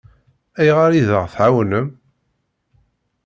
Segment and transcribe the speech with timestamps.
[0.59, 1.87] Ayɣer i d-aɣ-tɛawnem?